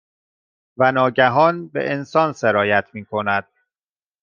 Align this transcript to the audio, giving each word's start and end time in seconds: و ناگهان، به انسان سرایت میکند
و 0.77 0.91
ناگهان، 0.91 1.67
به 1.67 1.91
انسان 1.91 2.33
سرایت 2.33 2.85
میکند 2.93 3.47